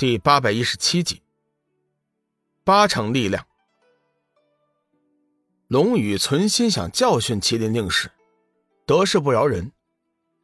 [0.00, 1.20] 第八百一十七集，
[2.64, 3.46] 八成力量。
[5.68, 8.10] 龙宇存心想教训麒麟令使，
[8.86, 9.72] 得势不饶人，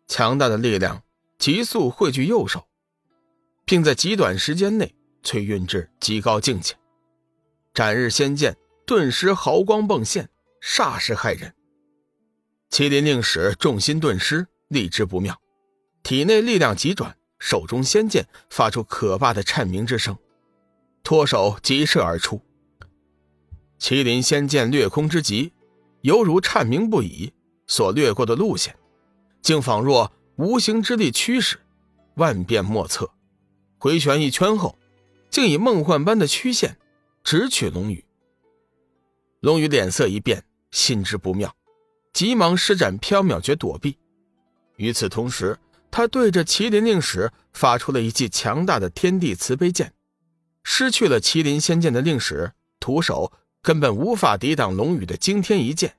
[0.06, 1.02] 强大的力量
[1.38, 2.68] 急速汇聚右手，
[3.64, 6.76] 并在极短时间内淬运至极高境界。
[7.72, 10.28] 斩日仙剑顿时毫光迸现，
[10.60, 11.54] 煞是骇人。
[12.68, 15.40] 麒麟令使重心顿失，力之不妙，
[16.02, 17.16] 体内力量急转。
[17.38, 20.16] 手中仙剑发出可怕的颤鸣之声，
[21.02, 22.40] 脱手急射而出。
[23.78, 25.52] 麒麟仙剑掠空之极，
[26.00, 27.32] 犹如颤鸣不已，
[27.66, 28.74] 所掠过的路线，
[29.42, 31.58] 竟仿若无形之力驱使，
[32.14, 33.10] 万变莫测。
[33.78, 34.78] 回旋一圈后，
[35.30, 36.78] 竟以梦幻般的曲线
[37.22, 38.04] 直取龙宇。
[39.40, 41.54] 龙宇脸色一变，心知不妙，
[42.14, 43.98] 急忙施展缥缈诀躲避。
[44.76, 45.56] 与此同时，
[45.96, 49.94] 他对着麒麟令使发出了一记强大的天地慈悲剑，
[50.62, 55.96] 失去了麒麟仙剑的令使徒手根本无法抵挡龙宇的惊天一剑。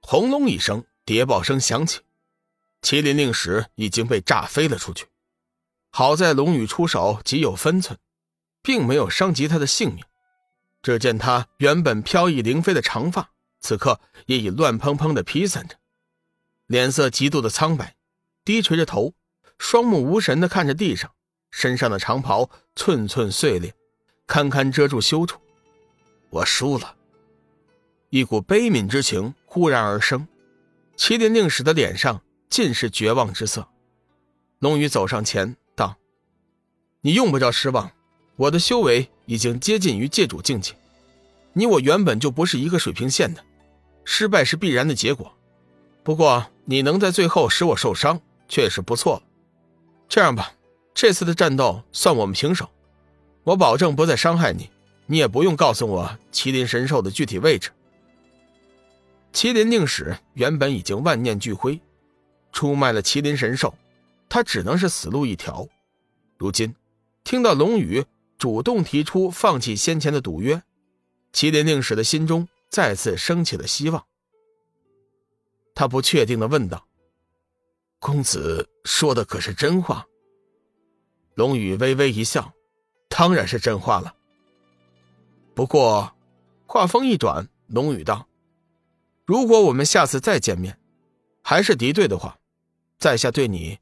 [0.00, 2.00] 轰隆一声，谍报声响起，
[2.80, 5.04] 麒麟令使已经被炸飞了出去。
[5.90, 7.98] 好在龙宇出手极有分寸，
[8.62, 10.02] 并没有伤及他的性命。
[10.80, 13.28] 只见他原本飘逸凌飞的长发，
[13.60, 15.76] 此刻也已乱蓬蓬的披散着，
[16.66, 17.94] 脸色极度的苍白。
[18.44, 19.14] 低垂着头，
[19.56, 21.12] 双目无神的看着地上，
[21.52, 23.72] 身上的长袍寸寸碎裂，
[24.26, 25.40] 堪堪遮住羞处。
[26.28, 26.96] 我输了，
[28.10, 30.26] 一股悲悯之情忽然而生，
[30.96, 33.68] 麒麟令使的脸上尽是绝望之色。
[34.58, 35.96] 龙宇走上前道
[37.02, 37.92] ：“你用不着失望，
[38.34, 40.74] 我的修为已经接近于界主境界，
[41.52, 43.44] 你我原本就不是一个水平线的，
[44.04, 45.32] 失败是必然的结果。
[46.02, 48.20] 不过你能在最后使我受伤。”
[48.52, 49.22] 确实不错，
[50.10, 50.52] 这样吧，
[50.92, 52.68] 这次的战斗算我们平手，
[53.44, 54.68] 我保证不再伤害你，
[55.06, 57.70] 你也不用告诉我麒麟神兽的具体位置。
[59.32, 61.80] 麒麟令使原本已经万念俱灰，
[62.52, 63.74] 出卖了麒麟神兽，
[64.28, 65.66] 他只能是死路一条。
[66.36, 66.74] 如今
[67.24, 68.04] 听到龙宇
[68.36, 70.62] 主动提出放弃先前的赌约，
[71.32, 74.04] 麒麟令使的心中再次升起了希望。
[75.74, 76.86] 他不确定的问道。
[78.02, 80.04] 公子说的可是真话？
[81.34, 82.52] 龙宇微微一笑，
[83.08, 84.12] 当然是真话了。
[85.54, 86.12] 不过，
[86.66, 88.26] 话锋一转，龙宇道
[89.24, 90.80] ：“如果我们下次再见面，
[91.42, 92.40] 还是敌对的话，
[92.98, 93.78] 在下对你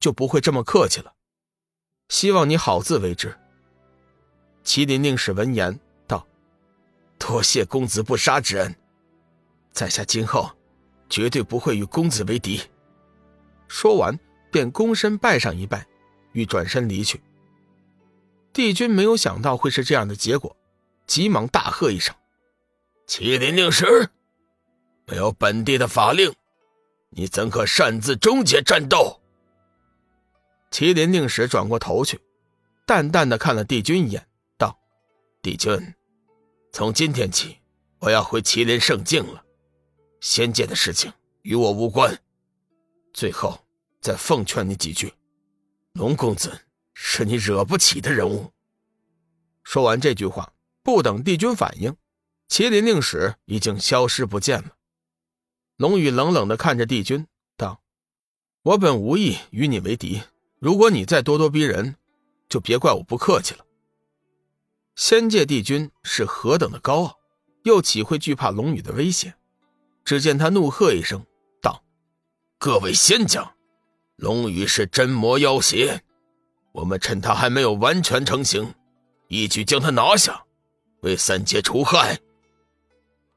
[0.00, 1.14] 就不会这么客气了。
[2.08, 3.38] 希望你好自为之。”
[4.66, 6.26] 麒麟令使闻言道
[7.20, 8.74] ：“多谢公子不杀之恩，
[9.70, 10.50] 在下今后
[11.08, 12.60] 绝对不会与公子为敌。”
[13.70, 14.18] 说完，
[14.50, 15.86] 便躬身拜上一拜，
[16.32, 17.22] 欲转身离去。
[18.52, 20.56] 帝君没有想到会是这样的结果，
[21.06, 22.12] 急忙大喝一声
[23.06, 24.10] ：“麒麟令使，
[25.06, 26.34] 没有本地的法令，
[27.10, 29.20] 你怎可擅自终结战斗？”
[30.72, 32.20] 麒麟令使转过头去，
[32.84, 34.26] 淡淡的看了帝君一眼，
[34.58, 34.76] 道
[35.40, 35.94] ：“帝君，
[36.72, 37.58] 从今天起，
[38.00, 39.44] 我要回麒麟圣境了，
[40.20, 42.18] 仙界的事情与我无关。”
[43.12, 43.66] 最后，
[44.00, 45.12] 再奉劝你几句，
[45.92, 46.60] 龙公子
[46.94, 48.52] 是你惹不起的人物。
[49.62, 51.96] 说完这句话，不等帝君反应，
[52.48, 54.76] 麒麟令使已经消失不见了。
[55.76, 57.26] 龙宇冷冷的看着帝君，
[57.56, 57.82] 道
[58.62, 60.22] ：“我本无意与你为敌，
[60.58, 61.96] 如果你再咄咄逼人，
[62.48, 63.64] 就别怪我不客气了。”
[64.96, 67.18] 仙界帝君是何等的高傲，
[67.64, 69.34] 又岂会惧怕龙宇的威胁？
[70.04, 71.24] 只见他怒喝一声。
[72.62, 73.54] 各位仙将，
[74.16, 76.02] 龙宇是真魔妖邪，
[76.72, 78.74] 我们趁他还没有完全成型，
[79.28, 80.44] 一举将他拿下，
[81.00, 82.18] 为三界除害。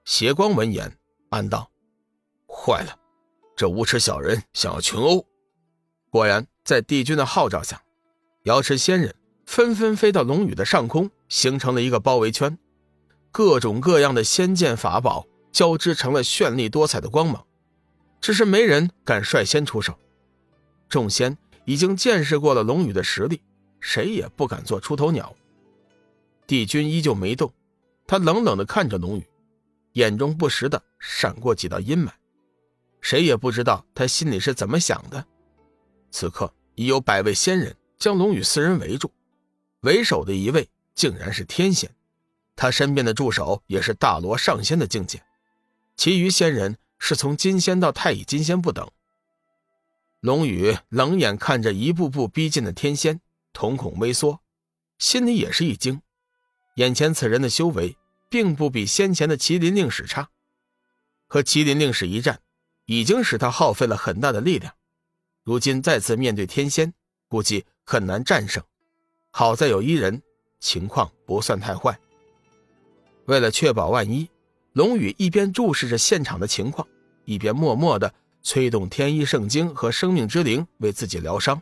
[0.03, 0.97] 邪光闻言
[1.29, 1.71] 暗道
[2.51, 2.99] ：“坏了，
[3.55, 5.25] 这无耻小人想要群殴。”
[6.11, 7.81] 果然，在帝君的号召下，
[8.43, 9.15] 瑶池仙人
[9.45, 12.59] 纷纷飞到龙宇的上空，形成了一个包围圈，
[13.31, 17.47] 各种各样的仙剑法宝交织成了绚丽多彩的光芒。
[18.23, 19.99] 只是没人敢率先出手，
[20.87, 23.41] 众仙已经见识过了龙宇的实力，
[23.81, 25.35] 谁也不敢做出头鸟。
[26.47, 27.53] 帝君依旧没动，
[28.07, 29.27] 他冷冷的看着龙宇，
[29.91, 32.11] 眼中不时的闪过几道阴霾，
[33.01, 35.25] 谁也不知道他心里是怎么想的。
[36.09, 39.11] 此刻已有百位仙人将龙宇四人围住，
[39.81, 41.93] 为首的一位竟然是天仙，
[42.55, 45.21] 他身边的助手也是大罗上仙的境界，
[45.97, 46.77] 其余仙人。
[47.05, 48.89] 是从金仙到太乙金仙不等。
[50.21, 53.19] 龙宇冷眼看着一步步逼近的天仙，
[53.51, 54.39] 瞳孔微缩，
[54.97, 56.01] 心里也是一惊，
[56.75, 57.97] 眼前此人的修为
[58.29, 60.29] 并不比先前的麒麟令使差，
[61.27, 62.39] 和麒麟令使一战，
[62.85, 64.73] 已经使他耗费了很大的力量，
[65.43, 66.93] 如今再次面对天仙，
[67.27, 68.63] 估计很难战胜。
[69.29, 70.23] 好在有一人，
[70.61, 71.99] 情况不算太坏。
[73.25, 74.29] 为了确保万一，
[74.71, 76.87] 龙宇一边注视着现场的情况，
[77.25, 81.61] 一边默默的催动天一圣经和生命之灵为自己疗伤。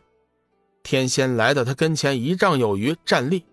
[0.82, 3.44] 天仙来到他跟前一丈有余，站立，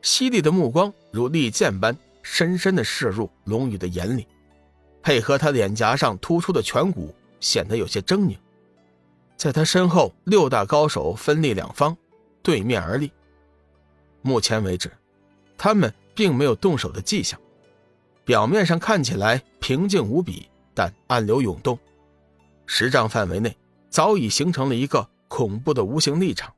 [0.00, 4.26] 犀利的目光如利剑般深深的射入龙宇的眼里，
[5.02, 8.36] 配合他脸颊上突出的颧骨，显得有些狰狞。
[9.36, 11.96] 在他身后，六大高手分立两方，
[12.42, 13.12] 对面而立。
[14.22, 14.90] 目前为止，
[15.56, 17.38] 他们并没有动手的迹象，
[18.24, 20.48] 表面上看起来平静无比，
[20.78, 21.76] 但暗流涌动。
[22.66, 23.56] 十丈范围内
[23.90, 26.54] 早已形成了一个恐怖的无形力场。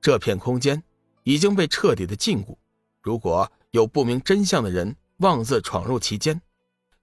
[0.00, 0.82] 这片空间
[1.24, 2.56] 已经被彻底的禁锢，
[3.02, 6.40] 如果有不明真相的人妄自闯入其间，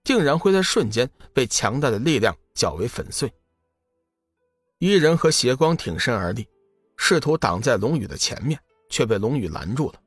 [0.04, 3.32] 定然会在瞬间被强大的力量搅为粉碎。
[4.80, 6.48] 伊人和邪光挺身而立，
[6.96, 8.60] 试图挡在龙宇的前面，
[8.90, 10.02] 却被龙宇拦住了。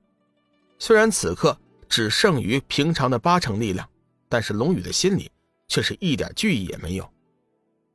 [0.81, 1.57] 虽然此刻
[1.89, 3.89] 只剩余平常的八成力量，
[4.29, 5.31] 但是龙宇的心里
[5.71, 7.11] 却是一点惧意也没有。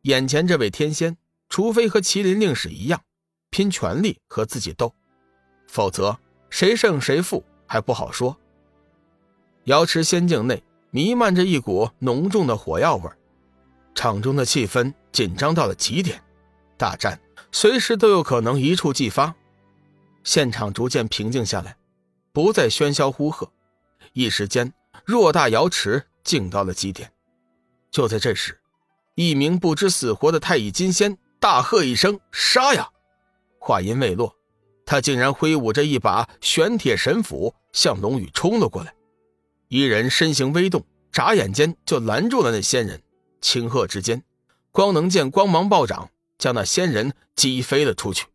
[0.01, 1.15] 眼前这位天仙，
[1.49, 3.03] 除非和麒麟令使一样。
[3.51, 4.93] 拼全力和自己斗，
[5.67, 6.19] 否则
[6.49, 8.35] 谁胜谁负还不好说。
[9.63, 10.61] 瑶池仙境内
[10.91, 13.09] 弥漫着一股浓重的火药味
[13.93, 16.21] 场中的气氛紧张到了极点，
[16.75, 17.17] 大战
[17.49, 19.33] 随时都有可能一触即发。
[20.25, 21.77] 现场逐渐平静下来，
[22.33, 23.49] 不再喧嚣呼喝，
[24.11, 24.73] 一时间
[25.05, 27.09] 偌大瑶池静到了极点。
[27.95, 28.59] 就在这时，
[29.15, 32.89] 一名不知死活的太乙金仙大喝一声：“杀呀！”
[33.57, 34.35] 话音未落，
[34.85, 38.93] 他竟然挥舞着一把玄铁神斧向龙宇冲了过来。
[39.69, 43.01] 一人身形微动，眨眼间就拦住了那仙人。
[43.41, 44.21] 顷刻之间，
[44.71, 48.25] 光能剑光芒暴涨，将那仙人击飞了出去。